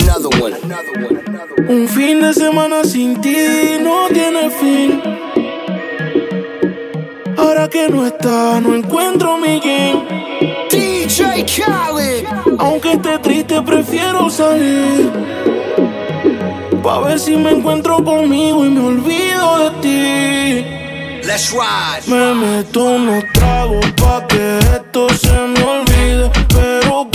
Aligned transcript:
Another 0.00 0.30
one. 0.40 0.54
Un 1.68 1.88
fin 1.88 2.20
de 2.20 2.32
semana 2.32 2.84
sin 2.84 3.20
ti 3.20 3.36
no 3.80 4.08
tiene 4.08 4.50
fin. 4.50 5.00
Ahora 7.36 7.68
que 7.68 7.88
no 7.88 8.06
está, 8.06 8.60
no 8.60 8.74
encuentro 8.74 9.36
mi 9.38 9.60
game. 9.60 10.06
DJ 10.70 11.44
Khaled. 11.44 12.24
Aunque 12.58 12.92
esté 12.92 13.18
triste, 13.18 13.62
prefiero 13.62 14.28
salir. 14.30 15.10
Pa' 16.82 17.00
ver 17.00 17.18
si 17.18 17.36
me 17.36 17.50
encuentro 17.50 18.02
conmigo 18.04 18.64
y 18.64 18.70
me 18.70 18.80
olvido 18.80 19.58
de 19.58 19.70
ti. 19.82 20.78
Let's 21.26 21.52
ride. 21.52 22.06
Me 22.06 22.34
meto 22.34 22.84
unos 22.84 23.24
tragos 23.34 23.84
pa' 23.92 24.26
que 24.26 24.58
esto 24.58 25.08
se 25.10 25.32
me 25.32 25.62
olvide. 25.62 26.30
Pero 26.48 27.07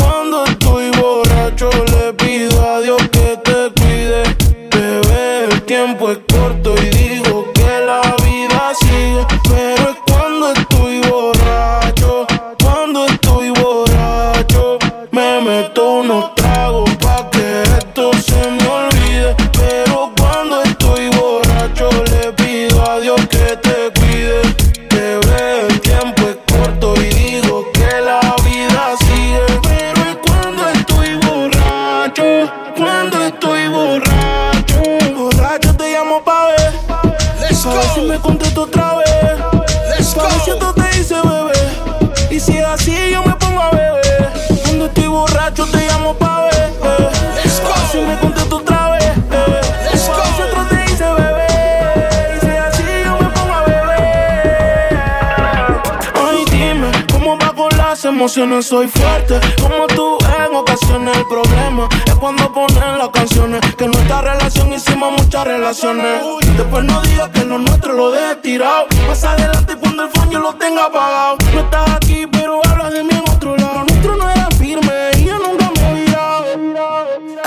emociones 58.33 58.65
soy 58.65 58.87
fuerte. 58.87 59.39
Como 59.61 59.85
tú 59.87 60.17
en 60.25 60.55
ocasiones, 60.55 61.15
el 61.17 61.25
problema 61.27 61.87
es 62.03 62.15
cuando 62.15 62.51
ponen 62.51 62.97
las 62.97 63.09
canciones. 63.09 63.61
Que 63.75 63.85
nuestra 63.87 64.21
relación 64.21 64.73
hicimos 64.73 65.11
muchas 65.11 65.45
relaciones. 65.45 66.23
Después 66.57 66.83
no 66.83 66.99
digas 67.03 67.29
que 67.29 67.45
lo 67.45 67.59
nuestro 67.59 67.93
lo 67.93 68.09
dejes 68.09 68.41
tirado. 68.41 68.87
Más 69.07 69.23
adelante 69.23 69.73
y 69.73 69.75
cuando 69.75 70.03
el 70.05 70.09
phone 70.09 70.31
yo 70.31 70.39
lo 70.39 70.55
tenga 70.55 70.85
apagado. 70.85 71.37
No 71.53 71.59
estás 71.59 71.89
aquí, 71.91 72.25
pero 72.31 72.59
hablas 72.65 72.93
de 72.93 73.03
mí 73.03 73.11
en 73.11 73.31
otro 73.31 73.55
lado. 73.55 73.73
Lo 73.79 73.85
nuestro 73.85 74.15
no 74.15 74.29
era 74.31 74.49
firme 74.57 74.93
y 75.19 75.25
yo 75.25 75.37
nunca 75.37 75.69
me 75.75 75.81
he 75.81 75.91
olvidado. 75.91 76.45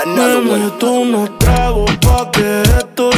Me 0.05 0.57
meto 0.57 0.91
unos 0.91 1.37
tragos 1.37 1.91
pa' 1.97 2.31
que 2.31 2.61
esto 2.61 3.11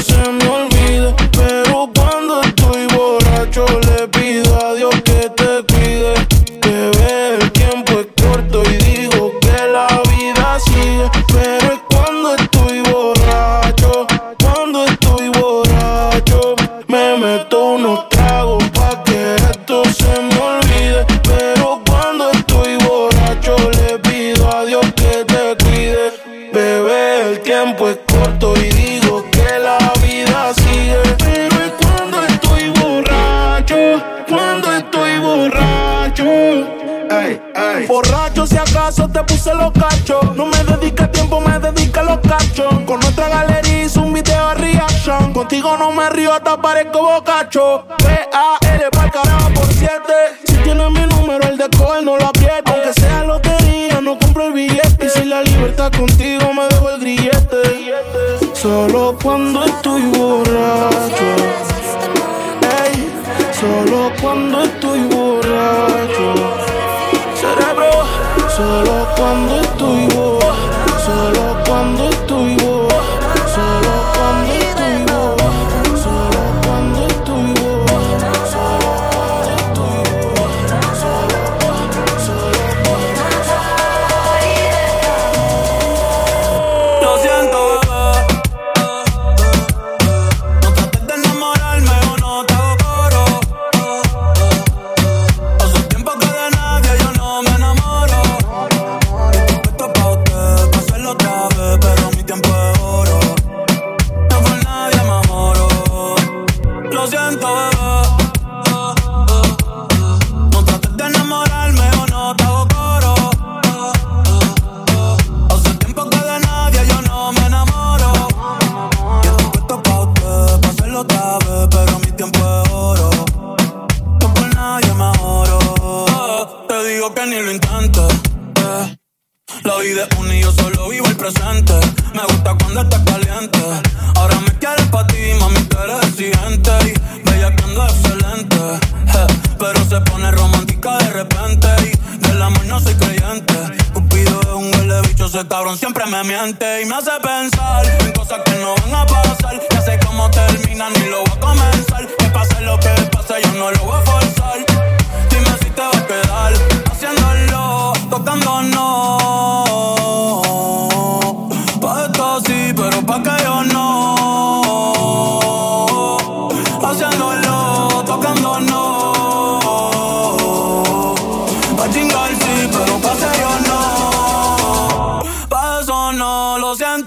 Contigo 45.39 45.77
no 45.77 45.93
me 45.93 46.09
río, 46.09 46.37
te 46.41 46.57
parezco 46.57 47.01
bocacho. 47.01 47.85
P-A-L 47.99 48.89
pa'l 48.91 49.09
carajo 49.09 49.49
por 49.53 49.67
siete. 49.67 50.35
Si 50.45 50.57
tienes 50.57 50.91
mi 50.91 51.05
número, 51.05 51.47
el 51.47 51.57
de 51.57 51.69
coger 51.77 52.03
no 52.03 52.17
lo 52.17 52.25
apriete. 52.25 52.63
Aunque 52.65 52.93
sea 52.99 53.23
lotería, 53.23 54.01
no 54.01 54.19
compro 54.19 54.47
el 54.47 54.51
billete. 54.51 55.05
Y 55.05 55.09
si 55.09 55.23
la 55.23 55.41
libertad 55.41 55.93
contigo, 55.93 56.53
me 56.53 56.67
dejo 56.67 56.89
el 56.89 56.99
grillete. 56.99 57.93
Solo 58.53 59.17
cuando 59.23 59.63
estoy 59.63 60.01
borracho. 60.07 61.29
Ey, 62.83 63.09
solo 63.57 64.11
cuando 64.21 64.61
estoy 64.63 64.99
borracho. 65.03 66.33
Cerebro, 67.39 67.91
solo 68.57 69.07
cuando 69.15 69.61
estoy 69.61 70.05
borracho. 70.07 70.99
Solo 71.05 71.63
cuando 71.65 72.03
estoy. 72.03 72.08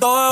todo 0.00 0.31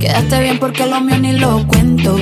Quedaste 0.00 0.40
bien 0.40 0.58
porque 0.58 0.86
lo 0.86 1.00
mío 1.00 1.18
ni 1.18 1.32
lo 1.32 1.66
cuento. 1.66 2.16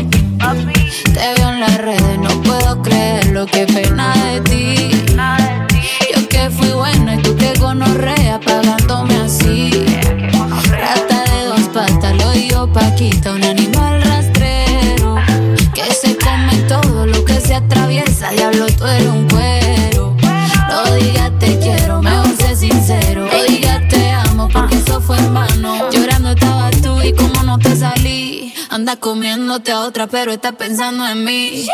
Comiéndote 29.56 29.72
a 29.72 29.80
otra, 29.80 30.06
pero 30.06 30.32
estás 30.32 30.54
pensando 30.54 31.06
en 31.06 31.24
mí. 31.24 31.66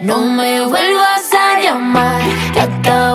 No 0.00 0.18
me 0.18 0.60
vuelvas 0.66 1.32
a 1.32 1.60
llamar, 1.60 2.22
que 2.52 2.60
hasta 2.60 3.14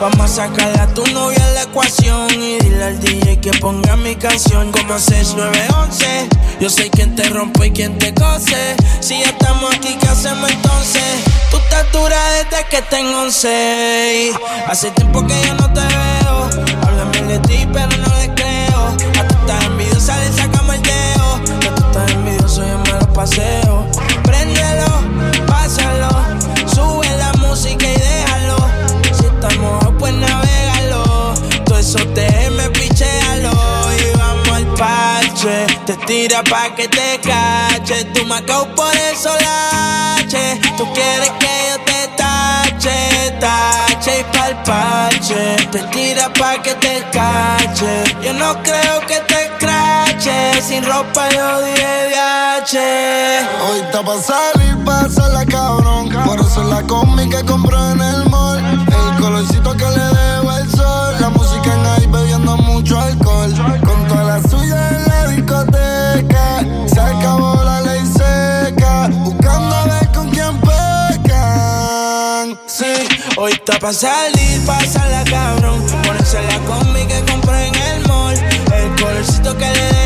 Vamos 0.00 0.20
a 0.20 0.28
sacarle 0.28 0.80
a 0.80 0.86
tu 0.88 1.06
novia 1.12 1.46
la 1.54 1.62
ecuación. 1.62 2.28
Y 2.30 2.58
dile 2.58 2.84
al 2.84 3.00
DJ 3.00 3.40
que 3.40 3.50
ponga 3.60 3.96
mi 3.96 4.16
canción 4.16 4.72
como 4.72 4.98
6911. 4.98 6.28
Yo 6.60 6.68
sé 6.68 6.90
quién 6.90 7.14
te 7.14 7.28
rompe 7.28 7.66
y 7.66 7.70
quién 7.70 7.98
te 7.98 8.12
cose. 8.14 8.76
Si 9.00 9.18
ya 9.20 9.30
estamos 9.30 9.74
aquí, 9.74 9.96
¿qué 10.00 10.08
hacemos 10.08 10.50
entonces? 10.50 11.02
Tú 11.50 11.56
estás 11.58 11.90
dura 11.92 12.18
desde 12.32 12.64
que 12.68 12.82
tengo 12.82 13.22
11. 13.22 14.32
Hace 14.66 14.90
tiempo 14.92 15.26
que 15.26 15.34
yo 15.46 15.54
no 15.54 15.72
te 15.72 15.80
veo. 15.80 16.50
Háblame 16.82 17.22
de 17.22 17.38
ti, 17.40 17.68
pero 17.72 17.96
no 17.96 18.16
le 18.16 18.34
creo. 18.34 18.86
A 19.20 19.28
tú 19.28 19.34
estás 19.40 19.64
envidiosa, 19.64 20.18
le 20.18 20.32
sacamos 20.32 20.74
el 20.76 20.82
dedo. 20.82 21.40
Que 21.60 21.68
tú 21.68 21.82
estás 21.86 22.10
envidioso, 22.12 22.66
yo 22.66 22.78
me 22.78 22.92
lo 22.92 23.12
paseo. 23.12 23.86
Préndelo, 24.24 25.01
eso 31.94 32.06
te 32.08 32.50
me 32.50 32.70
pichealo. 32.70 33.50
Y 33.98 34.16
vamos 34.16 34.48
al 34.48 34.66
parche. 34.74 35.66
Te 35.86 35.96
tira 36.06 36.42
pa' 36.42 36.74
que 36.74 36.88
te 36.88 37.20
cache. 37.20 38.04
Tu 38.14 38.24
macao 38.24 38.66
por 38.74 38.94
el 38.94 39.16
solache. 39.16 40.60
Tú 40.76 40.84
quieres 40.94 41.30
que 41.40 41.52
yo 41.68 41.76
te 41.84 42.08
tache, 42.16 43.36
tache 43.40 44.20
y 44.20 44.24
pa'l 44.36 44.62
parche. 44.64 45.56
Te 45.70 45.78
tira 45.94 46.32
pa' 46.32 46.62
que 46.62 46.74
te 46.74 47.04
cache. 47.12 48.04
Yo 48.22 48.32
no 48.34 48.62
creo 48.62 49.00
que 49.06 49.20
te 49.32 49.50
crache. 49.58 50.62
Sin 50.62 50.84
ropa 50.84 51.28
yo 51.30 51.62
dije 51.62 52.08
viaje. 52.08 53.40
Hoy 53.68 53.80
está 53.80 54.02
pa' 54.02 54.18
salir, 54.18 54.84
pásala 54.84 55.44
cabrón. 55.44 56.08
Por 56.24 56.40
eso 56.40 56.62
la 56.64 56.82
combi 56.82 57.28
que 57.28 57.44
compró 57.44 57.90
en 57.90 58.00
el 58.00 58.24
mall. 58.30 58.58
El 58.88 59.20
colorcito 59.20 59.76
que 59.76 59.84
le 59.84 60.04
debo 60.04 60.61
Sí, 72.74 72.86
hoy 73.36 73.52
está 73.52 73.78
pa' 73.78 73.92
salir, 73.92 74.64
pásala 74.64 75.22
cabrón. 75.24 75.84
Ponerse 76.06 76.40
la 76.40 76.58
combi 76.60 77.04
que 77.04 77.20
compré 77.30 77.66
en 77.66 77.74
el 77.74 78.08
mall. 78.08 78.34
El 78.34 78.94
colorcito 78.98 79.54
que 79.58 79.66
le 79.66 80.01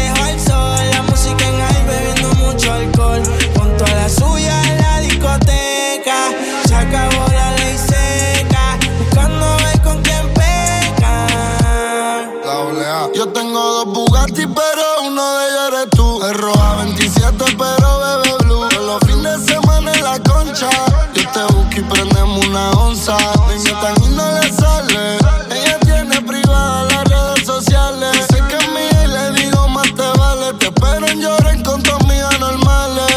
una 22.56 22.70
onza. 22.70 23.16
Me 23.46 23.56
invitan 23.56 23.94
y 24.02 24.08
no 24.08 24.32
le 24.32 24.52
sale. 24.52 25.18
Ella 25.50 25.78
tiene 25.80 26.20
privada 26.22 26.84
las 26.84 27.04
redes 27.04 27.46
sociales. 27.46 28.12
Dice 28.12 28.42
que 28.48 28.56
es 28.56 28.68
mía 28.68 29.04
y 29.04 29.08
le 29.08 29.40
digo 29.40 29.68
más 29.68 29.88
te 29.94 30.18
vale. 30.18 30.52
Te 30.58 30.66
espero 30.66 31.06
en 31.06 31.20
lloren 31.20 31.62
con 31.62 31.82
tus 31.82 31.92
amigas 31.94 32.38
normales. 32.40 33.12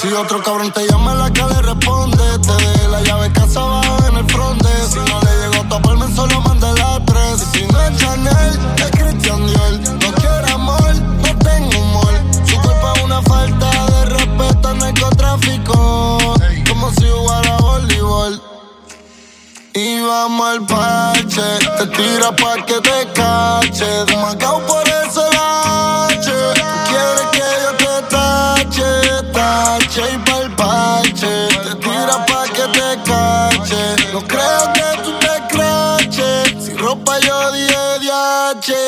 Si 0.00 0.12
otro 0.12 0.42
cabrón 0.42 0.72
te 0.72 0.86
llama, 0.88 1.14
pa'l 20.52 20.66
parche. 20.66 21.58
Te 21.78 21.86
tira 21.96 22.30
pa' 22.32 22.56
que 22.66 22.80
te 22.80 23.12
cache. 23.14 24.04
Demacao 24.06 24.60
por 24.66 24.82
ese 24.82 25.24
lache. 25.36 26.38
Quieres 26.88 27.28
que 27.32 27.48
yo 27.62 27.72
te 27.82 27.94
tache, 28.14 28.88
tache 29.32 30.02
y 30.12 30.18
pa'l 30.18 30.50
parche. 30.56 31.48
Te 31.64 31.74
tira 31.76 32.26
pa' 32.26 32.46
que 32.56 32.66
te 32.76 32.88
cache. 33.08 34.12
No 34.12 34.20
creo 34.20 34.72
que 34.74 35.02
tú 35.04 35.12
te 35.24 35.34
craches. 35.52 36.64
Si 36.64 36.74
ropa 36.74 37.18
yo 37.20 37.52
dije 37.52 37.98
diache. 38.00 38.82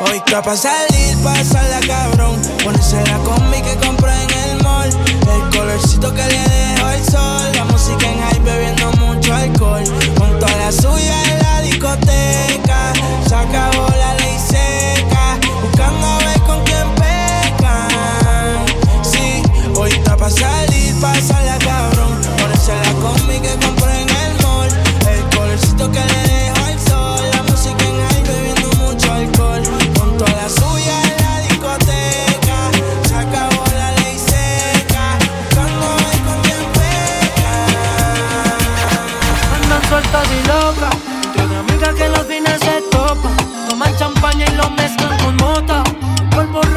Hoy 0.00 0.18
está 0.18 0.42
pa' 0.42 0.56
salir, 0.56 1.16
pasarla 1.24 1.80
cabrón. 1.86 2.40
Ponerse 2.62 3.02
la 3.06 3.18
combi 3.18 3.60
que 3.62 3.76
compré 3.84 4.12
en 4.22 4.30
el 4.30 4.62
mall. 4.62 4.90
El 4.90 5.56
colorcito 5.56 6.12
que 6.14 6.24
le 6.24 6.42
dejo 6.48 6.88
el 6.90 7.04
sol. 7.04 7.52
La 7.54 7.64
música 7.64 8.06
en 8.06 8.20
high 8.20 8.40
bebiendo 8.40 8.83
suya 10.74 11.22
en 11.30 11.38
la 11.38 11.60
discoteca. 11.62 12.92
Se 13.26 13.34
acabó 13.34 13.86
la 13.88 14.14
ley 14.14 14.38
seca. 14.38 15.38
Buscando 15.62 16.06
a 16.06 16.18
ver 16.18 16.40
con 16.40 16.64
quién 16.64 16.88
pecan. 16.96 18.58
Sí, 19.02 19.42
hoy 19.76 19.90
está 19.90 20.16
pa' 20.16 20.30
salir, 20.30 20.94
pasarla 21.00 21.33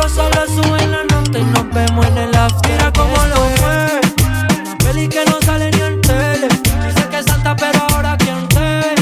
Rosa 0.07 0.29
la 0.29 0.45
suben 0.47 0.89
la 0.89 1.03
nota 1.03 1.37
Y 1.37 1.43
nos 1.43 1.69
vemos 1.73 2.05
en 2.05 2.17
el 2.17 2.35
after. 2.35 2.71
Mira 2.71 2.93
cómo 2.93 3.17
lo 3.25 3.41
mueve 3.59 3.99
Una 4.61 4.77
peli 4.77 5.09
que 5.09 5.25
no 5.25 5.37
sale 5.41 5.69
ni 5.69 5.81
en 5.81 5.99
tele. 5.99 6.47
Dice 6.47 7.09
que 7.09 7.17
es 7.17 7.25
santa 7.25 7.53
pero 7.57 7.79
ahora 7.91 8.15
quien 8.17 8.47
te 8.47 8.95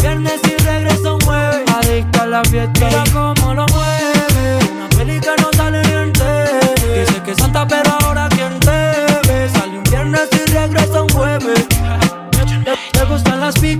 viernes 0.00 0.40
y 0.44 0.62
regresa 0.62 1.14
un 1.14 1.20
jueves. 1.22 1.68
Adicta 1.74 2.22
a 2.22 2.26
la 2.26 2.44
fiesta. 2.44 2.86
Mira 2.86 3.04
cómo 3.12 3.54
lo 3.54 3.66
mueve. 3.66 4.58
Una 4.76 4.88
peli 4.90 5.18
que 5.18 5.34
no 5.42 5.50
sale 5.56 5.82
ni 5.82 5.92
en 5.94 6.12
tele. 6.12 7.00
Dice 7.00 7.22
que 7.24 7.32
es 7.32 7.36
santa 7.36 7.66
pero 7.66 7.90
ahora 8.00 8.28
quien 8.28 8.60
te 8.60 8.78
ve. 9.26 9.50
Sale 9.52 9.78
un 9.78 9.84
viernes 9.84 10.28
y 10.32 10.50
regresa 10.52 11.02
un 11.02 11.08
jueves 11.08 11.66
le 12.94 13.04
gustan 13.06 13.40
las 13.40 13.54
piqui, 13.58 13.79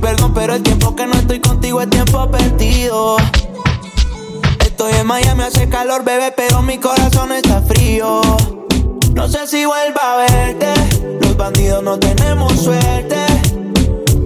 Perdón, 0.00 0.32
pero 0.34 0.54
el 0.54 0.62
tiempo 0.62 0.94
que 0.94 1.06
no 1.06 1.14
estoy 1.14 1.40
contigo 1.40 1.80
es 1.80 1.90
tiempo 1.90 2.30
perdido. 2.30 3.16
Estoy 4.60 4.92
en 4.92 5.06
Miami, 5.06 5.42
hace 5.42 5.68
calor, 5.68 6.04
bebé, 6.04 6.32
pero 6.36 6.62
mi 6.62 6.78
corazón 6.78 7.32
está 7.32 7.62
frío. 7.62 8.20
No 9.14 9.26
sé 9.28 9.46
si 9.46 9.64
vuelva 9.64 10.12
a 10.12 10.16
verte. 10.18 10.74
Los 11.20 11.36
bandidos 11.36 11.82
no 11.82 11.98
tenemos 11.98 12.52
suerte. 12.52 13.16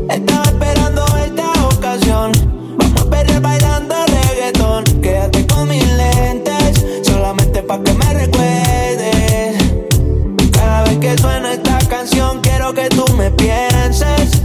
Estaba 0.08 0.42
esperando 0.44 1.04
esta 1.24 1.52
ocasión. 1.66 2.32
Vamos 2.76 3.00
a 3.00 3.04
perder 3.08 3.40
bailando 3.40 3.94
reggaetón. 4.06 4.84
Quédate 5.00 5.46
con 5.46 5.68
mis 5.68 5.86
lentes, 5.92 6.84
solamente 7.04 7.62
pa' 7.62 7.80
que 7.82 7.92
me 7.94 8.12
recuerdes. 8.12 9.56
Cada 10.52 10.82
vez 10.82 10.98
que 10.98 11.16
suena 11.16 11.52
esta 11.52 11.78
canción, 11.88 12.40
quiero 12.40 12.74
que 12.74 12.88
tú 12.88 13.04
me 13.16 13.30
pienses. 13.30 14.42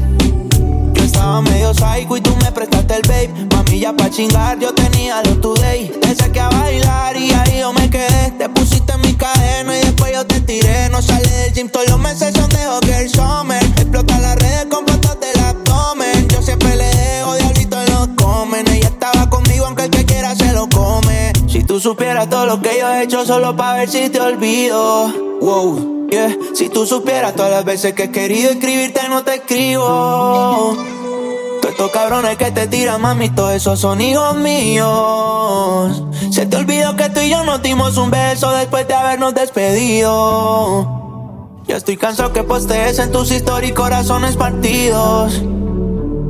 Estaba 1.35 1.51
medio 1.51 1.73
psycho 1.73 2.15
y 2.15 2.21
tú 2.21 2.33
me 2.37 2.49
prestaste 2.49 2.95
el 2.95 3.01
babe. 3.01 3.47
Mami, 3.53 3.79
ya 3.81 3.91
pa' 3.91 4.09
chingar, 4.09 4.57
yo 4.57 4.73
tenía 4.73 5.21
lo 5.23 5.35
today. 5.41 5.91
Te 5.99 6.15
saqué 6.15 6.39
a 6.39 6.47
bailar 6.47 7.17
y 7.17 7.29
ahí 7.33 7.59
yo 7.59 7.73
me 7.73 7.89
quedé. 7.89 8.31
Te 8.37 8.47
pusiste 8.47 8.93
en 8.93 9.01
mi 9.01 9.13
cadena 9.15 9.77
y 9.77 9.81
después 9.81 10.13
yo 10.13 10.25
te 10.25 10.39
tiré. 10.39 10.87
No 10.91 11.01
sale 11.01 11.27
del 11.27 11.51
gym, 11.51 11.67
todos 11.67 11.89
los 11.89 11.99
meses 11.99 12.33
son 12.33 12.49
de 12.51 12.65
Hockey 12.65 13.09
Summer. 13.09 13.61
Explota 13.61 14.17
las 14.19 14.37
redes 14.37 14.67
con 14.69 14.87
fotos 14.87 15.17
del 15.19 15.43
abdomen. 15.43 16.25
Yo 16.29 16.41
siempre 16.41 16.73
le 16.73 16.85
dejo 16.85 17.35
diablito 17.35 17.81
en 17.81 17.93
los 17.93 18.07
comen. 18.15 18.65
Ella 18.69 18.87
estaba 18.87 19.29
conmigo, 19.29 19.65
aunque 19.65 19.83
el 19.83 19.89
que 19.89 20.05
quiera 20.05 20.33
se 20.37 20.53
lo 20.53 20.69
come. 20.69 21.33
Si 21.49 21.65
tú 21.65 21.81
supieras 21.81 22.29
todo 22.29 22.45
lo 22.45 22.61
que 22.61 22.79
yo 22.79 22.87
he 22.93 23.03
hecho 23.03 23.25
solo 23.25 23.57
para 23.57 23.79
ver 23.79 23.89
si 23.89 24.09
te 24.09 24.21
olvido. 24.21 25.11
Wow, 25.41 26.07
yeah. 26.09 26.33
Si 26.53 26.69
tú 26.69 26.85
supieras 26.85 27.35
todas 27.35 27.51
las 27.51 27.65
veces 27.65 27.93
que 27.93 28.03
he 28.03 28.11
querido 28.11 28.51
escribirte 28.51 29.09
no 29.09 29.25
te 29.25 29.35
escribo. 29.35 30.94
Estos 31.75 31.91
cabrones 31.91 32.37
que 32.37 32.51
te 32.51 32.67
tiran, 32.67 33.01
mami, 33.01 33.31
todos 33.31 33.51
esos 33.51 33.77
son 33.77 33.99
hijos 33.99 34.37
míos. 34.37 36.03
Se 36.31 36.45
te 36.45 36.55
olvidó 36.55 36.95
que 36.95 37.09
tú 37.09 37.19
y 37.19 37.29
yo 37.29 37.43
nos 37.43 37.61
dimos 37.61 37.97
un 37.97 38.09
beso 38.09 38.49
después 38.51 38.87
de 38.87 38.93
habernos 38.93 39.35
despedido. 39.35 40.07
Ya 41.67 41.75
estoy 41.75 41.97
cansado 41.97 42.31
que 42.31 42.43
postees 42.43 42.97
en 42.99 43.11
tus 43.11 43.29
historias 43.29 43.71
y 43.71 43.73
corazones 43.73 44.37
partidos. 44.37 45.41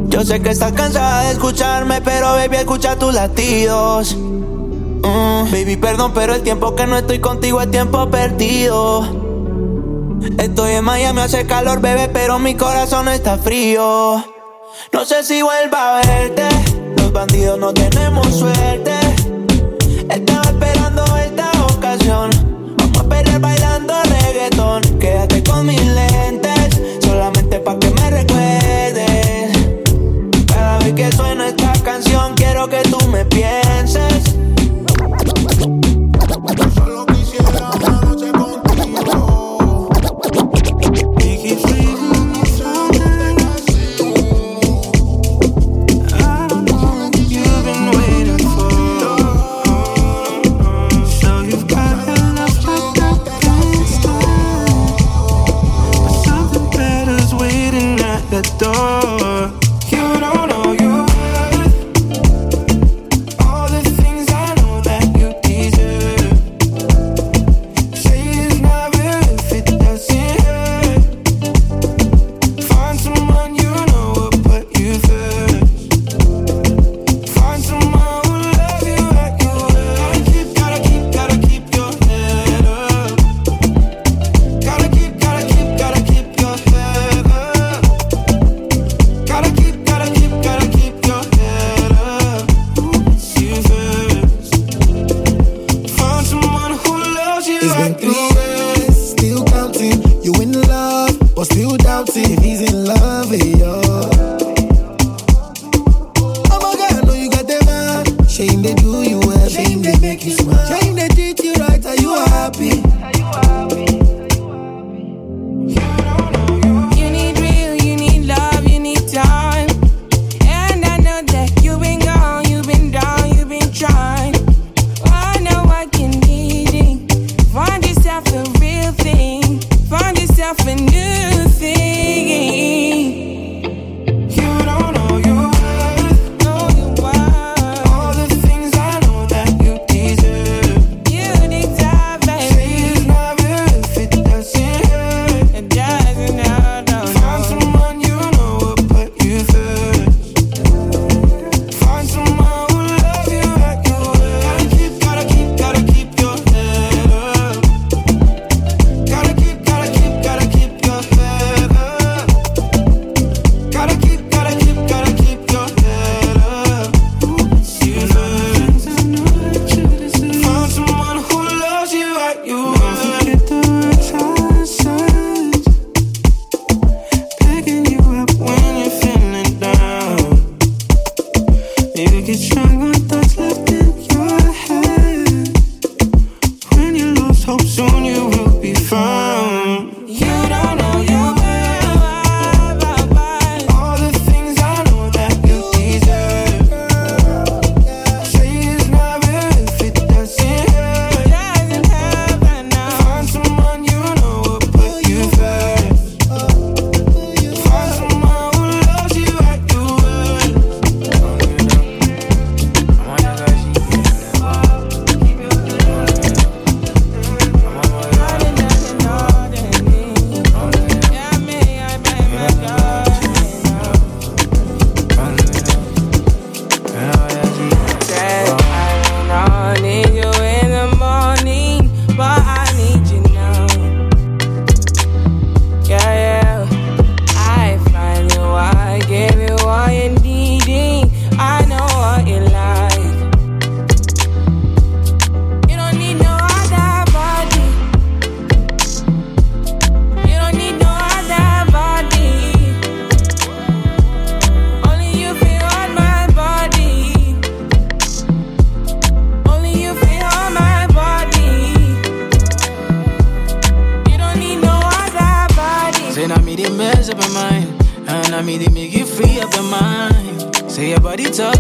Yo 0.08 0.26
sé 0.26 0.42
que 0.42 0.50
estás 0.50 0.72
cansada 0.72 1.26
de 1.26 1.34
escucharme, 1.34 2.02
pero 2.02 2.32
baby, 2.32 2.56
escucha 2.56 2.98
tus 2.98 3.14
latidos. 3.14 4.16
Mm, 4.16 5.52
baby, 5.52 5.78
perdón, 5.78 6.12
pero 6.16 6.34
el 6.34 6.42
tiempo 6.42 6.74
que 6.74 6.88
no 6.88 6.98
estoy 6.98 7.20
contigo 7.20 7.62
es 7.62 7.70
tiempo 7.70 8.10
perdido. 8.10 9.04
Estoy 10.40 10.72
en 10.72 10.84
Miami, 10.86 11.20
hace 11.20 11.46
calor, 11.46 11.82
bebé, 11.82 12.10
pero 12.12 12.40
mi 12.40 12.56
corazón 12.56 13.10
está 13.10 13.38
frío. 13.38 14.35
No 14.92 15.04
sé 15.06 15.24
si 15.24 15.42
vuelva 15.42 16.00
a 16.00 16.02
verte. 16.06 16.48
Los 16.98 17.12
bandidos 17.12 17.60
no 17.60 17.74
tenemos 17.74 18.28
suerte. 18.28 18.94
Estaba 20.10 20.44
esperando 20.44 21.04
esta 21.18 21.52
ocasión. 21.74 22.30
Vamos 22.78 23.00
a 23.00 23.04
perder 23.10 23.40
bailando 23.40 23.94
reggaetón. 24.04 24.82
Quédate 25.00 25.44
con 25.44 25.66
mis 25.66 25.82
lentes, 25.82 26.80
solamente 27.04 27.60
pa' 27.60 27.78
que 27.80 27.90
me 27.92 28.10
recuerdes. 28.10 29.52
Cada 30.48 30.80
vez 30.80 30.94
que 30.94 31.12
suena 31.12 31.48
esta 31.48 31.74
canción, 31.84 32.34
quiero 32.36 32.68
que 32.70 32.82
tú 32.84 32.98
me 33.08 33.26
pienses. 33.26 33.65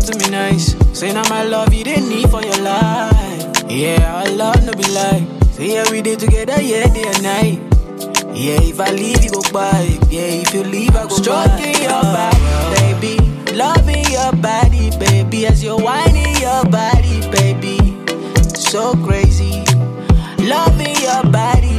To 0.05 0.17
me 0.19 0.29
nice. 0.29 0.75
Say 0.97 1.11
now 1.13 1.27
my 1.29 1.43
love 1.43 1.73
you 1.73 1.83
didn't 1.83 2.09
need 2.09 2.29
for 2.29 2.41
your 2.43 2.57
life. 2.61 3.63
Yeah, 3.69 3.99
our 4.13 4.29
love 4.31 4.63
no 4.65 4.73
be 4.73 4.85
like. 4.91 5.23
Say 5.53 5.73
yeah 5.73 5.89
we 5.89 6.01
did 6.01 6.19
together, 6.19 6.61
yeah, 6.61 6.85
day 6.93 7.05
and 7.07 7.23
night. 7.23 7.59
Yeah, 8.35 8.59
if 8.61 8.79
I 8.79 8.91
leave, 8.91 9.23
you 9.23 9.31
go 9.31 9.41
by. 9.51 9.97
Yeah, 10.09 10.43
if 10.43 10.53
you 10.53 10.63
leave, 10.63 10.95
I 10.95 11.03
go 11.03 11.15
Stroking 11.15 11.81
your 11.81 12.01
body, 12.03 12.37
baby. 12.75 13.17
Loving 13.53 14.05
your 14.11 14.31
body, 14.33 14.91
baby. 14.99 15.47
As 15.47 15.63
you're 15.63 15.79
whining 15.79 16.35
your 16.37 16.65
body, 16.65 17.21
baby. 17.31 17.79
So 18.43 18.93
crazy. 19.05 19.63
Loving 20.43 20.95
your 21.01 21.23
body, 21.31 21.74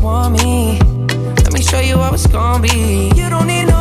want 0.00 0.42
me. 0.42 0.78
Let 1.44 1.52
me 1.52 1.62
show 1.62 1.80
you 1.80 1.96
how 1.98 2.14
it's 2.14 2.26
gonna 2.26 2.62
be. 2.62 3.10
You 3.14 3.28
don't 3.28 3.46
need 3.46 3.66
no 3.66 3.77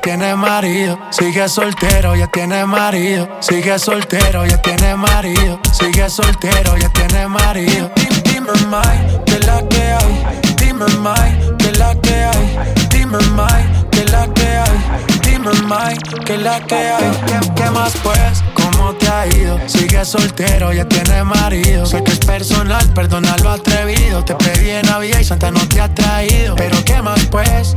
ya 0.00 0.16
tiene 0.16 0.34
marido. 0.34 0.98
Sigue 1.10 1.48
soltero, 1.48 2.16
ya 2.16 2.26
tiene 2.28 2.64
marido. 2.64 3.28
Sigue 3.40 3.78
soltero, 3.78 4.46
ya 4.46 4.60
tiene 4.62 4.96
marido. 4.96 5.60
Sigue 5.72 6.08
soltero, 6.08 6.76
ya 6.78 6.88
tiene 6.88 7.28
marido. 7.28 7.90
Dime, 7.96 8.22
dime, 8.24 8.66
Mai, 8.68 9.20
que 9.26 9.38
la 9.40 9.62
que 9.68 9.82
hay. 9.82 10.54
Dime, 10.56 10.86
Mai, 11.00 11.56
que 11.58 11.72
la 11.72 11.94
que 12.00 12.14
hay. 12.14 12.58
Dime, 12.88 13.18
Mai, 13.34 13.88
que 13.90 14.04
la 14.06 14.26
que 14.32 14.46
hay. 14.46 15.20
Dime, 15.22 15.52
Mai, 15.66 15.96
que 16.24 16.38
la 16.38 16.60
que 16.60 16.74
hay. 16.74 17.10
¿Qué, 17.26 17.52
qué 17.54 17.70
más 17.70 17.92
pues? 18.02 18.42
¿Cómo 18.54 18.94
te 18.94 19.08
ha 19.08 19.26
ido? 19.26 19.58
Sigue 19.66 20.04
soltero, 20.04 20.72
ya 20.72 20.86
tiene 20.86 21.24
marido. 21.24 21.84
Sé 21.84 22.02
que 22.02 22.12
es 22.12 22.20
personal, 22.20 22.86
perdona 22.94 23.36
lo 23.42 23.50
atrevido. 23.50 24.24
Te 24.24 24.34
pedí 24.34 24.70
en 24.70 24.86
Navidad 24.86 25.20
y 25.20 25.24
Santa 25.24 25.50
no 25.50 25.60
te 25.68 25.80
ha 25.80 25.94
traído. 25.94 26.56
Pero 26.56 26.82
¿qué 26.84 27.02
más 27.02 27.26
pues? 27.26 27.76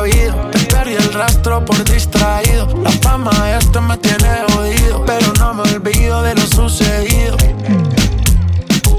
¿Qué 0.00 0.06
ha 0.06 0.12
habido? 0.12 0.50
Te 0.50 0.58
perdí 0.60 0.94
el 0.94 1.12
rastro 1.12 1.62
por 1.62 1.84
distraído. 1.84 2.66
La 2.82 2.90
fama 3.02 3.30
de 3.44 3.58
esto 3.58 3.82
me 3.82 3.98
tiene 3.98 4.28
jodido. 4.50 5.04
Pero 5.04 5.30
no 5.38 5.52
me 5.52 5.62
olvido 5.62 6.22
de 6.22 6.34
lo 6.36 6.46
sucedido. 6.46 7.36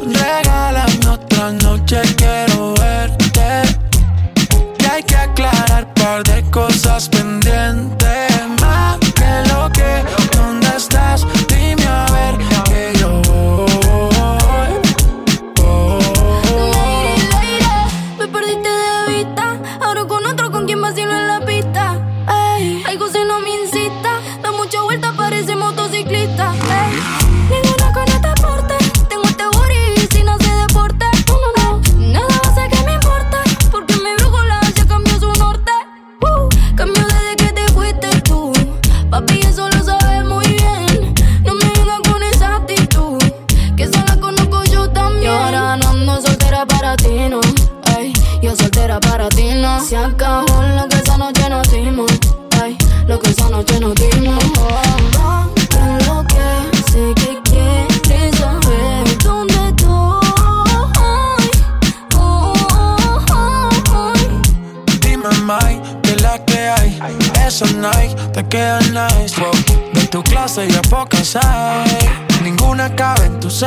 Regálame 0.05 1.07
otra 1.09 1.53
noche, 1.53 2.01
quiero 2.17 2.75
verte. 2.75 3.63
Y 4.79 4.85
hay 4.85 5.01
que 5.01 5.15
aclarar 5.15 5.91
par 5.95 6.21
de 6.21 6.43
cosas 6.51 7.09
pendientes. 7.09 8.31
Más 8.59 8.99
que 8.99 9.49
lo 9.51 9.71
que, 9.71 10.03
¿dónde 10.37 10.67
estás? 10.77 11.25
clase 70.51 70.67
ya 70.67 70.81
pocas. 70.81 71.37
Ninguna 72.43 72.93
cabe 72.95 73.25
en 73.25 73.39
tu 73.39 73.49
size. 73.49 73.65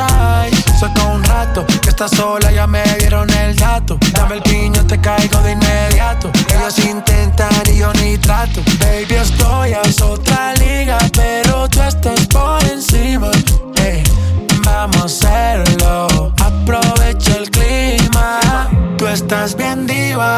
Saca 0.79 1.05
un 1.05 1.23
rato 1.23 1.65
que 1.81 1.89
estás 1.89 2.11
sola, 2.11 2.51
ya 2.51 2.67
me 2.67 2.83
dieron 2.99 3.29
el 3.29 3.55
dato. 3.55 3.97
Dame 4.13 4.35
el 4.35 4.41
piño, 4.41 4.85
te 4.85 4.99
caigo 4.99 5.39
de 5.41 5.53
inmediato. 5.53 6.29
Ellos 6.53 6.77
intentan 6.79 7.49
y 7.73 7.77
yo 7.77 7.91
ni 7.93 8.17
trato. 8.17 8.61
Baby, 8.79 9.15
estoy 9.15 9.73
a 9.73 9.81
azotado 9.81 10.24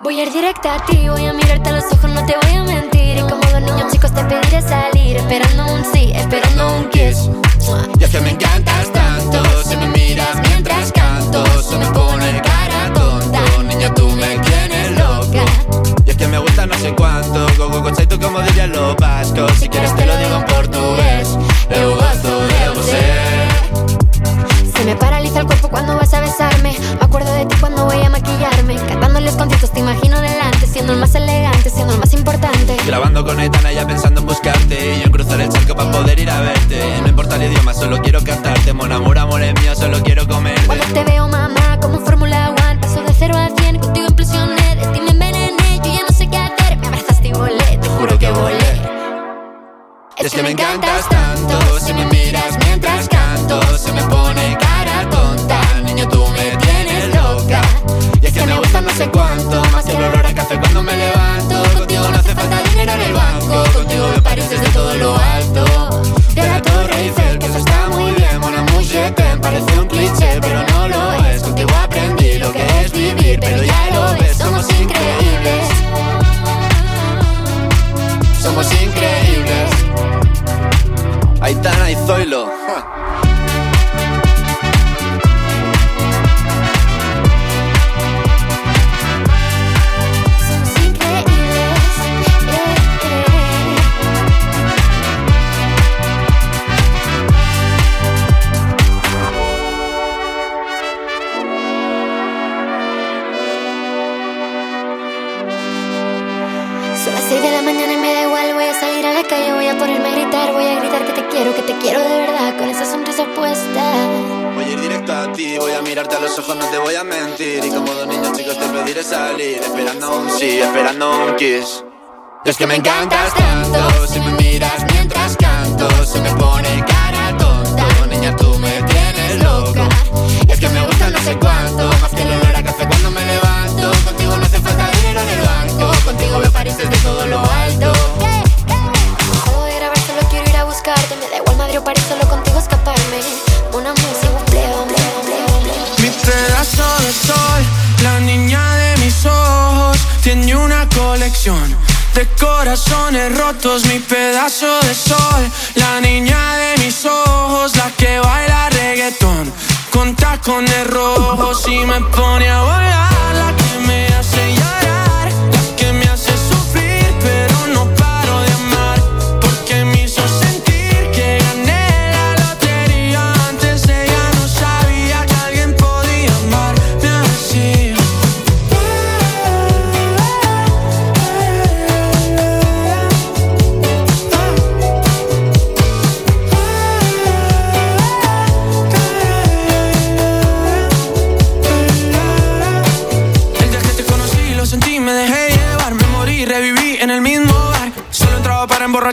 Voy 0.00 0.20
a 0.20 0.22
ir 0.22 0.32
directa 0.32 0.76
a 0.76 0.84
ti, 0.86 1.08
voy 1.08 1.26
a 1.26 1.32
mirarte 1.32 1.70
a 1.70 1.72
los 1.72 1.92
ojos, 1.92 2.10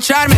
escucharme. 0.05 0.34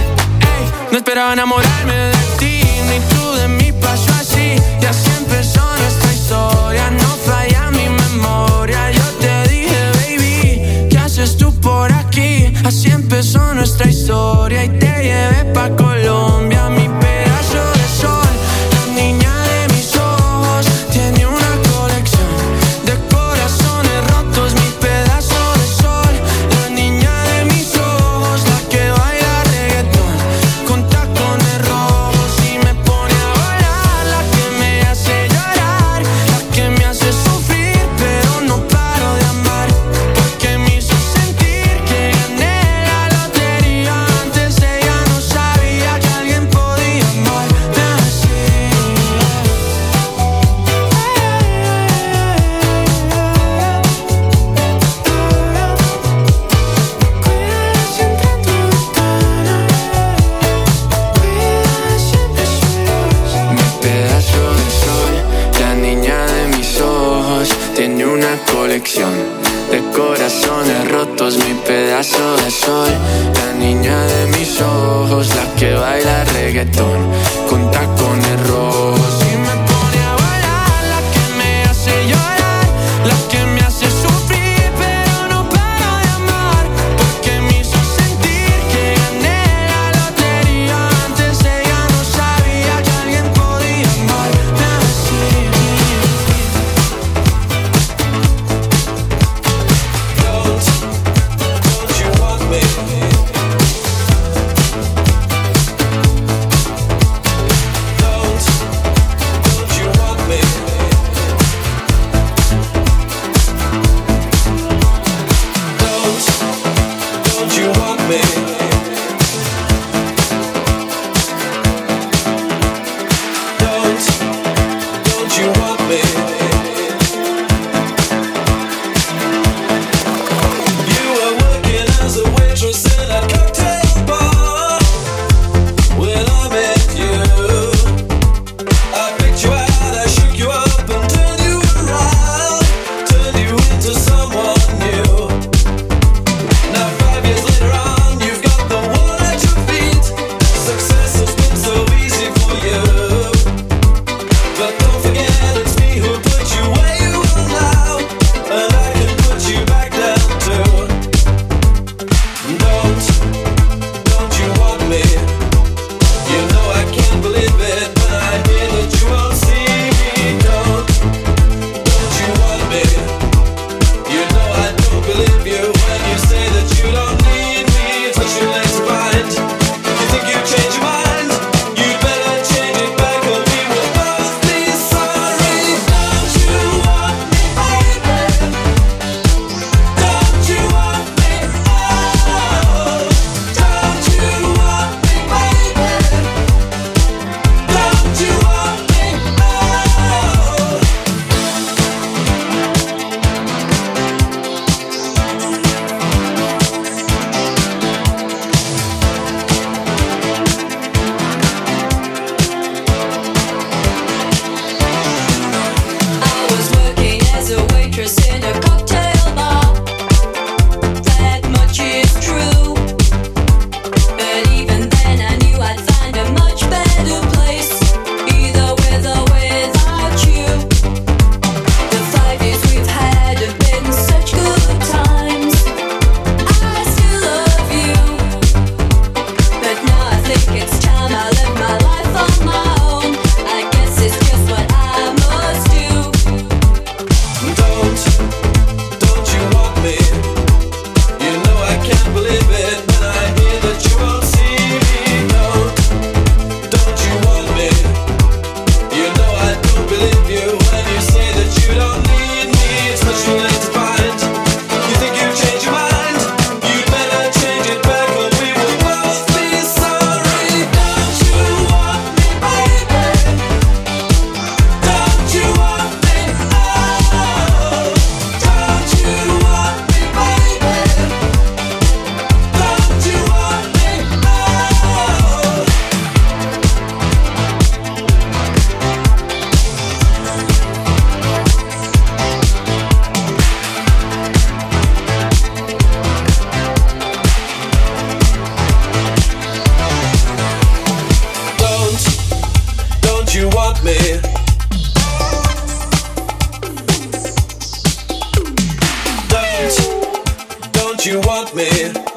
You 311.07 311.21
want 311.21 311.55
me? 311.55 312.16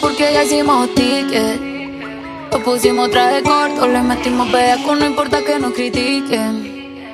Porque 0.00 0.32
ya 0.32 0.42
hicimos 0.42 0.88
ticket. 0.94 1.60
Lo 2.50 2.62
pusimos 2.62 3.10
traje 3.10 3.42
corto, 3.42 3.86
le 3.86 4.00
metimos 4.00 4.50
bellaco, 4.50 4.96
no 4.96 5.04
importa 5.04 5.44
que 5.44 5.58
nos 5.58 5.74
critiquen. 5.74 7.04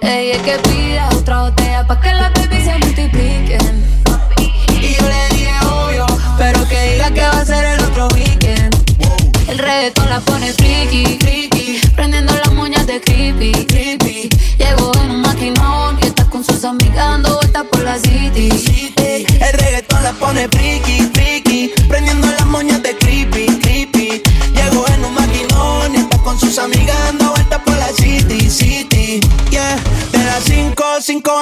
Ella 0.00 0.34
es 0.36 0.42
que 0.42 0.58
pida 0.68 1.08
otra 1.08 1.42
botella 1.42 1.84
pa' 1.88 2.00
que 2.00 2.12
las 2.12 2.32
baby 2.34 2.62
se 2.62 2.78
multipliquen. 2.78 3.84
Y 4.80 4.94
yo 4.94 5.08
le 5.08 5.36
dije 5.36 5.52
obvio, 5.66 6.06
pero 6.38 6.68
que 6.68 6.92
diga 6.92 7.10
que 7.10 7.20
va 7.20 7.40
a 7.40 7.44
ser 7.44 7.64
el 7.64 7.80
otro 7.80 8.06
weekend. 8.14 8.76
El 9.48 9.58
reggaetón 9.58 10.08
la 10.08 10.20
pone 10.20 10.52
friki, 10.52 11.18
friki, 11.18 11.80
prendiendo 11.96 12.32
las 12.32 12.52
moñas 12.52 12.86
de 12.86 13.00
creepy, 13.00 13.66
creepy. 13.66 14.28
Llegó 14.56 14.92
en 15.02 15.10
un 15.10 15.22
maquinón 15.22 15.98
y 16.00 16.06
está 16.06 16.24
con 16.30 16.44
sus 16.44 16.64
amigas 16.64 16.94
dando 16.94 17.34
vueltas 17.34 17.64
por 17.64 17.80
la 17.80 17.98
city. 17.98 18.50
El 18.96 19.52
reggaetón 19.58 20.00
la 20.04 20.12
pone 20.12 20.46
friki, 20.48 21.02
friki, 21.12 21.27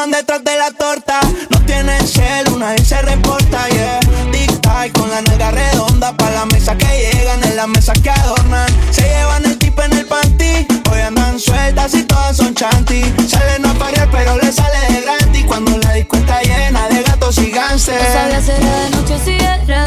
5 0.06 0.10
van 0.10 0.10
detrás 0.10 0.44
de 0.44 0.56
la 0.56 0.70
torta. 0.70 1.20
No 1.50 1.60
tienen 1.66 2.06
cel, 2.06 2.48
una 2.52 2.70
vez 2.72 2.86
se 2.86 3.00
reporta, 3.02 3.68
yeah. 3.68 4.00
Tic 4.30 4.60
tac 4.60 4.92
con 4.92 5.10
la 5.10 5.22
nalga 5.22 5.50
redonda 5.50 6.16
pa' 6.16 6.30
la 6.30 6.46
mesa 6.46 6.76
que 6.76 6.86
llegan, 6.86 7.42
en 7.44 7.56
la 7.56 7.66
mesa 7.66 7.92
que 7.92 8.10
adornan. 8.10 8.68
Se 8.90 9.02
llevan 9.02 9.44
el 9.44 9.58
tipo 9.58 9.82
en 9.82 9.92
el 9.92 10.06
panty, 10.06 10.66
hoy 10.90 11.00
andan 11.00 11.38
sueltas 11.38 11.94
y 11.94 12.02
todas 12.04 12.36
son 12.36 12.54
chanty. 12.54 13.02
Salen 13.28 13.66
a 13.66 13.74
parear, 13.74 14.08
pero 14.10 14.36
le 14.38 14.52
sale 14.52 14.78
de 14.92 15.00
gratis 15.02 15.44
cuando 15.46 15.76
la 15.78 15.92
disco 15.92 16.16
llena 16.42 16.88
de 16.88 17.02
gatos 17.02 17.38
y 17.38 17.52
sabía 17.52 17.78
si 17.78 18.50
era 18.50 18.80
de 18.80 18.90
noche 18.90 19.18
si 19.24 19.32
era 19.32 19.85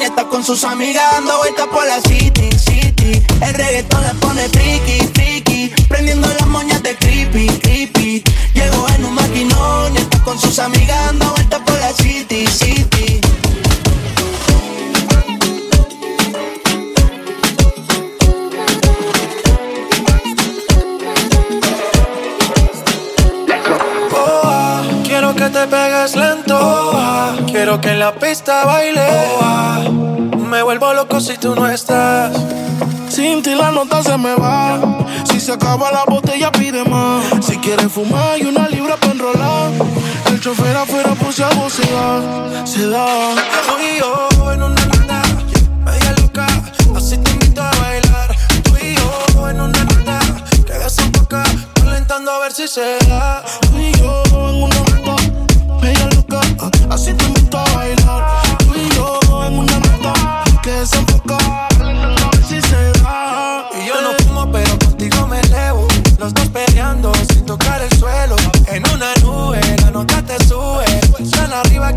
y 0.00 0.02
está 0.04 0.28
con 0.28 0.44
sus 0.44 0.62
amigas 0.64 1.02
dando 1.12 1.36
vueltas 1.38 1.66
por 1.66 1.84
la 1.86 2.00
city, 2.02 2.50
city 2.56 3.22
El 3.40 3.54
reggaetón 3.54 4.02
la 4.02 4.14
pone 4.14 4.48
friki, 4.48 5.00
friki 5.14 5.72
Prendiendo 5.88 6.28
las 6.28 6.46
moñas 6.46 6.82
de 6.82 6.96
creepy, 6.96 7.48
creepy 7.60 8.22
Llegó 8.54 8.88
en 8.90 9.04
un 9.04 9.14
maquinón 9.14 9.94
y 9.94 9.98
está 9.98 10.22
con 10.22 10.38
sus 10.38 10.58
amigas 10.58 11.06
dando 11.06 11.30
vueltas 11.32 11.60
por 11.66 11.78
la 11.80 11.92
city, 11.92 12.46
city 12.46 13.20
quiero 25.20 25.34
que 25.34 25.50
te 25.50 25.66
pegues 25.66 26.16
lento. 26.16 26.56
Ah, 26.94 27.36
quiero 27.46 27.80
que 27.80 27.90
en 27.90 27.98
la 27.98 28.14
pista 28.14 28.64
baile. 28.64 29.00
Oh, 29.00 29.39
tú 31.40 31.54
no 31.54 31.68
estás. 31.68 32.36
Sin 33.08 33.42
ti 33.42 33.54
la 33.54 33.70
nota 33.72 34.02
se 34.02 34.16
me 34.18 34.34
va. 34.34 34.80
Si 35.24 35.40
se 35.40 35.52
acaba 35.52 35.90
la 35.90 36.04
botella, 36.04 36.52
pide 36.52 36.84
más. 36.84 37.24
Si 37.40 37.56
quieres 37.58 37.90
fumar, 37.90 38.34
hay 38.34 38.42
una 38.42 38.68
libra 38.68 38.96
para 38.96 39.12
enrolar. 39.12 39.72
El 40.26 40.40
chofer 40.40 40.76
afuera 40.76 41.14
puse 41.14 41.42
a 41.42 41.48
vocear. 41.50 42.66
Se 42.66 42.86
da. 42.88 43.06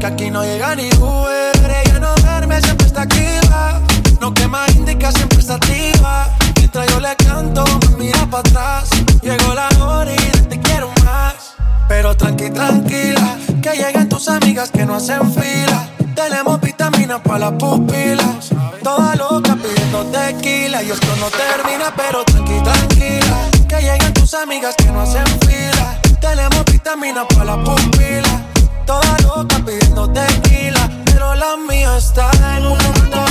Que 0.03 0.07
aquí 0.07 0.29
no 0.29 0.43
llega 0.43 0.75
ni 0.75 0.89
Uber. 0.99 1.81
Ella 1.85 1.99
no 1.99 2.13
duerme, 2.15 2.61
siempre 2.61 2.87
está 2.87 3.03
activa. 3.03 3.79
No 4.19 4.33
quema 4.33 4.65
indica, 4.75 5.09
siempre 5.13 5.39
está 5.39 5.55
activa. 5.55 6.27
Mientras 6.57 6.87
yo 6.87 6.99
le 6.99 7.15
canto, 7.15 7.63
mira 7.97 8.25
para 8.25 8.39
atrás. 8.39 8.89
Llegó 9.21 9.53
la 9.53 9.69
hora 9.79 10.11
y 10.11 10.17
te 10.49 10.59
quiero 10.59 10.89
más. 11.05 11.55
Pero 11.87 12.17
tranqui, 12.17 12.49
tranquila. 12.49 13.37
Que 13.61 13.77
lleguen 13.77 14.09
tus 14.09 14.27
amigas 14.27 14.71
que 14.71 14.85
no 14.85 14.95
hacen 14.95 15.33
fila. 15.33 15.87
Tenemos 16.13 16.59
vitaminas 16.59 17.21
para 17.21 17.39
las 17.39 17.51
pupilas. 17.53 18.49
Toda 18.83 19.15
loca 19.15 19.55
pidiendo 19.55 20.03
tequila. 20.07 20.83
Y 20.83 20.91
esto 20.91 21.15
no 21.17 21.27
termina, 21.27 21.93
pero 21.95 22.25
tranqui, 22.25 22.59
tranquila. 22.61 23.49
Que 23.69 23.81
lleguen 23.81 24.13
tus 24.13 24.33
amigas 24.33 24.75
que 24.75 24.91
no 24.91 24.99
hacen 24.99 25.25
fila. 25.47 25.97
Tenemos 26.19 26.65
vitaminas 26.65 27.25
para 27.33 27.55
las 27.55 27.57
pupilas. 27.57 28.52
Toda 28.85 29.17
loca 29.23 29.59
pidiendo 29.65 30.09
tequila. 30.09 30.89
Pero 31.05 31.35
la 31.35 31.57
mía 31.57 31.97
está 31.97 32.29
en 32.57 32.65
una 32.65 32.89
nota 32.89 33.25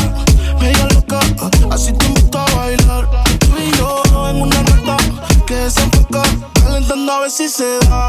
media 0.60 0.86
loca. 0.94 1.20
Así 1.70 1.92
te 1.92 2.06
invito 2.06 2.38
a 2.38 2.44
bailar. 2.56 3.08
Tú 3.38 3.52
y 3.58 3.76
yo 3.76 4.02
en 4.28 4.42
una 4.42 4.62
nota 4.62 4.96
que 5.46 5.54
desenfoca. 5.54 6.22
Calentando 6.54 7.12
a 7.12 7.20
ver 7.20 7.30
si 7.30 7.48
se 7.48 7.78
da. 7.80 8.08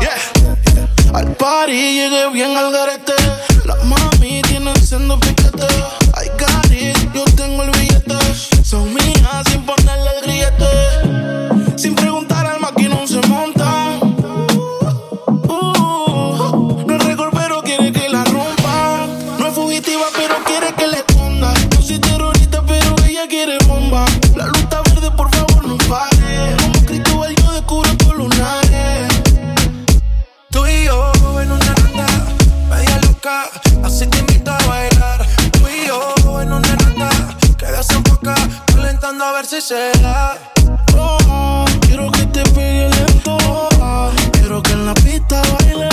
Al 1.13 1.35
party 1.35 1.73
llegué 1.73 2.29
bien 2.31 2.55
al 2.57 2.71
garete. 2.71 3.13
Las 3.65 3.83
mami 3.83 4.41
tienen 4.43 4.75
siendo 4.75 5.19
piquete. 5.19 5.67
Ay, 6.13 6.29
Gary, 6.37 6.93
yo 7.13 7.23
tengo 7.35 7.63
el 7.63 7.71
billete. 7.71 8.15
Son 8.63 8.93
mías 8.93 9.45
se 39.62 39.91
da. 40.01 40.38
Oh, 40.97 41.66
quiero 41.82 42.10
que 42.12 42.26
te 42.28 42.43
pegue 42.51 42.89
lento, 42.89 43.38
oh, 43.47 44.10
quiero 44.32 44.62
que 44.64 44.72
en 44.72 44.86
la 44.86 44.93
pista 44.95 45.41
baile. 45.41 45.89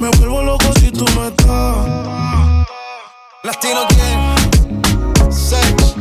me 0.00 0.08
vuelvo 0.18 0.42
loco 0.42 0.66
si 0.80 0.90
tú 0.90 1.04
no 1.14 1.28
estás. 1.28 2.66
Latino 3.44 3.86
Gang, 3.96 5.32
Sex, 5.32 5.94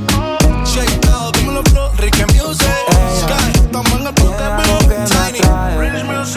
J 0.65 0.85
Balvin, 1.07 1.61
Ricky 1.97 2.25
Music, 2.33 2.67
Sky, 3.19 3.51
en 3.69 4.07
el 4.07 4.13
toque, 4.15 4.95
Tiny, 5.05 5.41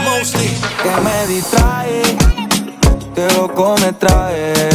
Mostly. 0.05 0.61
que 0.83 1.01
me 1.03 1.27
distrae, 1.27 2.03
que 3.15 3.29
loco 3.35 3.77
me 3.81 3.93
trae. 3.95 4.71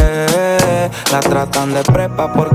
La 1.11 1.19
tratan 1.19 1.73
de 1.73 1.83
prepa 1.83 2.33
porque 2.33 2.54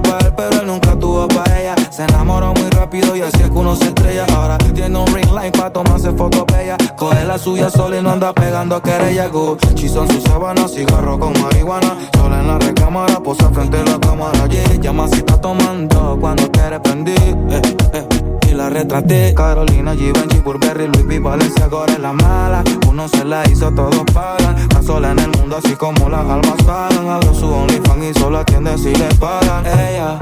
para 0.00 0.26
él, 0.26 0.32
pero 0.36 0.60
él 0.60 0.66
nunca 0.66 0.96
tuvo 0.96 1.28
para 1.28 1.60
ella. 1.60 1.74
Se 1.90 2.04
enamoró 2.04 2.52
muy 2.54 2.70
rápido 2.70 3.16
y 3.16 3.22
así 3.22 3.42
es 3.42 3.50
que 3.50 3.56
uno 3.56 3.76
se 3.76 3.84
estrella. 3.84 4.26
Ahora 4.34 4.58
tiene 4.58 4.98
un 4.98 5.06
ring 5.06 5.30
light 5.32 5.56
para 5.56 5.72
tomarse 5.72 6.12
fotos 6.12 6.44
bellas. 6.46 6.78
Coge 6.96 7.24
la 7.24 7.38
suya 7.38 7.70
sola 7.70 7.98
y 7.98 8.02
no 8.02 8.10
anda 8.10 8.32
pegando 8.32 8.80
querella. 8.82 9.28
Gucci 9.28 9.88
son 9.88 10.08
sus 10.08 10.22
sábanas, 10.22 10.72
cigarro 10.72 11.18
con 11.18 11.32
marihuana. 11.40 11.96
Sola 12.16 12.40
en 12.40 12.46
la 12.48 12.58
recámara, 12.58 13.20
posa 13.20 13.50
frente 13.50 13.78
a 13.78 13.84
la 13.84 13.98
cámara. 13.98 14.46
Yeah, 14.46 14.80
llama 14.80 15.08
si 15.08 15.16
está 15.16 15.40
tomando 15.40 16.18
cuando 16.20 16.50
quiere 16.50 16.80
prender. 16.80 17.18
Eh, 17.50 17.62
eh. 17.92 18.37
Y 18.50 18.54
la 18.54 18.70
retraté. 18.70 19.34
Carolina, 19.34 19.94
Givenchy, 19.94 20.38
Burberry, 20.40 20.86
Louis 20.86 21.04
V, 21.04 21.18
Valencia, 21.18 21.68
ahora 21.70 21.92
es 21.92 21.98
la 21.98 22.12
mala. 22.12 22.64
Uno 22.88 23.08
se 23.08 23.24
la 23.24 23.48
hizo, 23.48 23.70
todos 23.72 24.04
pagan. 24.12 24.56
Está 24.58 24.82
sola 24.82 25.12
en 25.12 25.18
el 25.18 25.30
mundo 25.30 25.56
así 25.56 25.74
como 25.74 26.08
las 26.08 26.20
almas 26.20 26.62
pagan. 26.64 27.08
Abrió 27.08 27.34
su 27.34 27.46
OnlyFans 27.46 28.04
y 28.04 28.18
solo 28.18 28.38
atiende 28.38 28.78
si 28.78 28.94
le 28.94 29.08
pagan. 29.16 29.66
Ella 29.66 30.18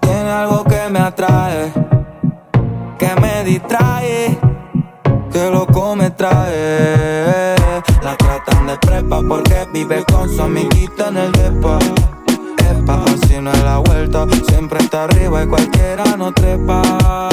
tiene 0.00 0.30
algo 0.30 0.64
que 0.64 0.90
me 0.90 0.98
atrae 0.98 1.72
Que 2.98 3.10
me 3.20 3.44
distrae 3.44 4.38
Que 5.30 5.50
loco 5.50 5.96
me 5.96 6.10
trae. 6.10 7.56
La 8.02 8.16
tratan 8.16 8.66
de 8.66 8.76
prepa 8.78 9.20
porque 9.26 9.66
vive 9.72 10.04
con 10.04 10.28
su 10.28 10.42
amiguita 10.42 11.08
en 11.08 11.16
el 11.16 11.32
depa. 11.32 11.78
Epa, 12.70 13.04
así 13.04 13.40
no 13.40 13.50
es 13.50 13.64
la 13.64 13.78
vuelta 13.78 14.26
Siempre 14.48 14.78
está 14.78 15.04
arriba 15.04 15.42
y 15.42 15.46
cualquiera 15.46 16.04
no 16.16 16.32
trepa 16.32 17.31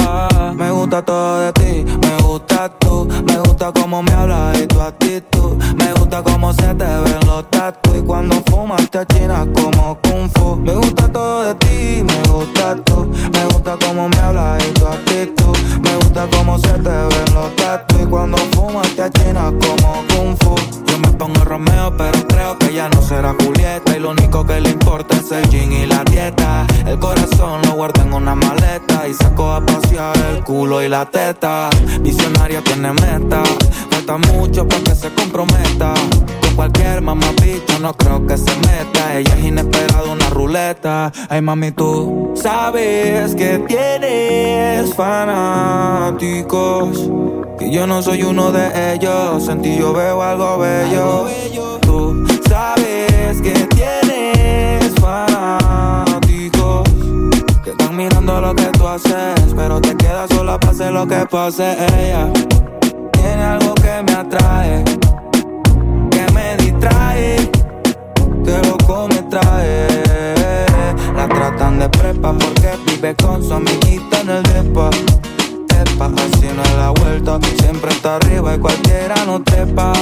gusta 6.20 6.32
cómo 6.32 6.52
se 6.52 6.74
te 6.74 6.84
ven 6.84 7.26
los 7.26 7.50
tatu. 7.50 7.96
Y 7.96 8.02
cuando 8.02 8.36
fumas 8.50 8.90
te 8.90 8.98
achinas 8.98 9.46
como 9.54 9.98
kung 10.02 10.30
fu. 10.34 10.56
Me 10.56 10.74
gusta 10.74 11.08
todo 11.10 11.44
de 11.44 11.54
ti, 11.56 12.02
me 12.02 12.28
gusta 12.28 12.76
tú. 12.84 13.10
Me 13.32 13.44
gusta 13.46 13.76
cómo 13.84 14.08
me 14.08 14.16
hablas 14.18 14.64
y 14.64 14.72
tu 14.72 14.86
actitud. 14.86 15.56
Me 15.82 15.94
gusta 15.96 16.26
cómo 16.36 16.58
se 16.58 16.72
te 16.72 16.90
ven 16.90 17.34
los 17.34 17.54
tatu. 17.56 17.96
Y 18.02 18.06
cuando 18.06 18.36
fumas 18.52 18.88
te 18.94 19.02
achinas 19.02 19.52
como 19.60 20.04
kung 20.08 20.36
fu. 20.40 20.54
Yo 20.86 20.98
me 20.98 21.08
pongo 21.12 21.44
Romeo 21.44 21.96
pero 21.96 22.26
creo 22.28 22.58
que 22.58 22.74
ya 22.74 22.88
no 22.88 23.02
será 23.02 23.34
Julieta. 23.42 23.96
Y 23.96 24.00
lo 24.00 24.10
único 24.10 24.44
que 24.44 24.60
le 24.60 24.70
importa 24.70 25.16
es 25.16 25.30
el 25.32 25.48
gin 25.48 25.72
y 25.72 25.86
la 25.86 26.04
dieta. 26.04 26.66
El 26.86 26.98
corazón 26.98 27.62
lo 27.64 27.72
guardo 27.74 28.02
en 28.02 28.12
una 28.12 28.34
maleta. 28.34 29.08
Y 29.08 29.14
saco 29.14 29.52
a 29.52 29.64
pasear 29.64 30.16
el 30.32 30.44
culo 30.44 30.82
y 30.82 30.88
la 30.88 31.06
teta. 31.06 31.70
Visionaria 32.02 32.62
tiene 32.62 32.92
meta 32.92 33.42
Falta 34.10 34.32
mucho 34.32 34.66
para 34.66 34.82
que 34.82 34.94
se 34.96 35.08
comprometa. 35.10 35.94
Con 36.42 36.56
cualquier 36.56 37.00
mamá 37.00 37.26
bicho 37.40 37.78
no 37.78 37.94
creo 37.94 38.26
que 38.26 38.36
se 38.36 38.50
meta. 38.66 39.16
Ella 39.16 39.36
es 39.36 39.44
inesperada 39.44 40.10
una 40.10 40.28
ruleta. 40.30 41.12
Ay 41.28 41.40
mami 41.40 41.70
tú 41.70 42.34
sabes 42.34 43.36
que 43.36 43.60
tienes 43.68 44.92
fanáticos. 44.96 46.28
Y 47.60 47.70
yo 47.70 47.86
no 47.86 48.02
soy 48.02 48.24
uno 48.24 48.50
de 48.50 48.94
ellos. 48.94 49.46
En 49.48 49.62
ti 49.62 49.76
yo 49.78 49.92
veo 49.92 50.20
algo 50.20 50.58
bello. 50.58 51.28
Tú 51.80 52.26
sabes 52.48 53.40
que 53.40 53.52
tienes 53.52 54.92
fanáticos. 55.00 56.82
Que 57.62 57.70
están 57.70 57.94
mirando 57.96 58.40
lo 58.40 58.56
que 58.56 58.66
tú 58.72 58.88
haces 58.88 59.54
Pero 59.54 59.80
te 59.80 59.94
quedas 59.94 60.30
sola 60.30 60.58
pase 60.58 60.90
lo 60.90 61.06
que 61.06 61.26
pase 61.26 61.76
Ella 61.98 62.26
tiene 63.20 63.42
algo 63.42 63.74
que 63.74 64.02
me 64.02 64.12
atrae 64.12 64.84
Que 66.10 66.32
me 66.32 66.56
distrae 66.56 67.50
Que 68.44 68.68
loco 68.68 69.08
me 69.08 69.22
trae. 69.30 69.86
La 71.14 71.28
tratan 71.28 71.78
de 71.78 71.88
prepa 71.88 72.32
porque 72.32 72.70
vive 72.86 73.14
con 73.16 73.42
su 73.42 73.54
amiguita 73.54 74.20
en 74.22 74.30
el 74.30 74.42
depa. 74.42 74.90
Epa, 75.80 76.06
así 76.06 76.48
no 76.54 76.62
es 76.62 76.74
la 76.76 76.90
vuelta 76.90 77.38
Siempre 77.60 77.90
está 77.90 78.16
arriba 78.16 78.54
y 78.54 78.58
cualquiera 78.58 79.14
no 79.26 79.42
trepa. 79.42 79.92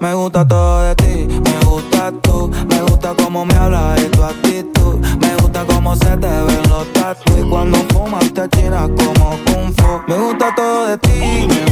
Me 0.00 0.14
gusta 0.14 0.46
todo 0.46 0.82
de 0.82 0.94
ti, 0.94 1.28
me 1.28 1.66
gusta 1.66 2.12
tú 2.22 2.50
Me 2.68 2.80
gusta 2.82 3.14
cómo 3.22 3.44
me 3.44 3.54
hablas 3.54 4.00
y 4.00 4.08
tu 4.10 4.22
actitud. 4.22 4.96
Me 5.20 5.34
gusta 5.36 5.64
cómo 5.64 5.96
se 5.96 6.16
te 6.16 6.28
ven 6.28 6.62
los 6.68 6.92
tatu 6.92 7.32
Y 7.38 7.48
cuando 7.48 7.78
fumas 7.92 8.32
te 8.32 8.42
achinas 8.42 8.88
como 8.90 9.30
kung 9.46 9.72
fu. 9.76 10.00
Me 10.06 10.16
gusta 10.16 10.54
todo 10.54 10.86
de 10.86 10.98
ti, 10.98 11.48
me 11.48 11.69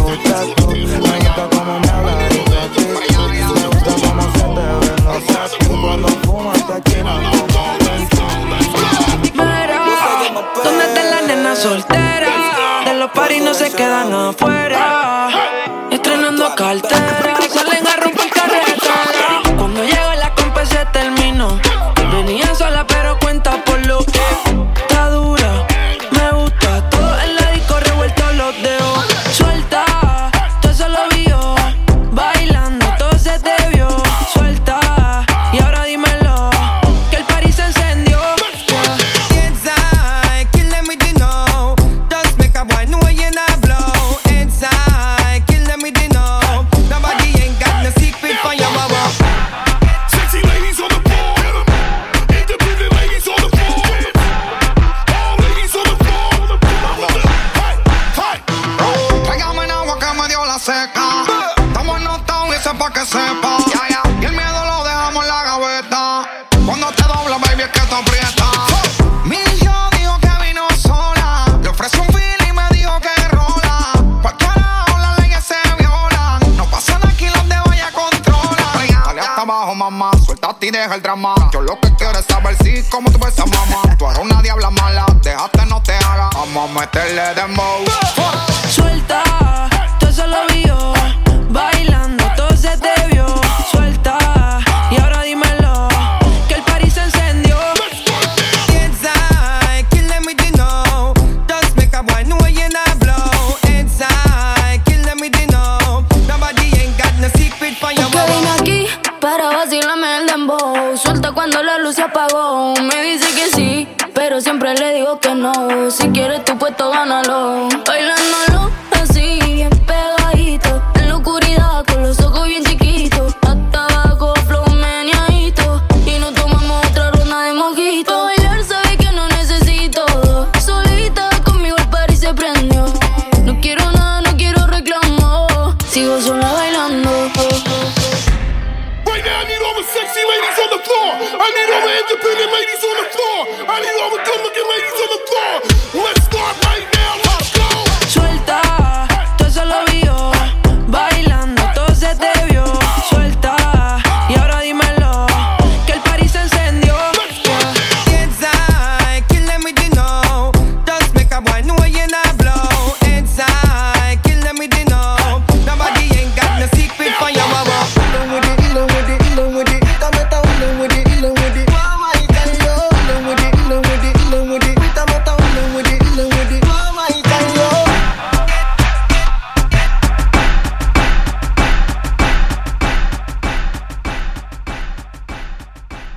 Si 115.91 116.11
quieres 116.11 116.45
tu 116.45 116.59
puesto, 116.59 116.91
gánalo. 116.91 117.48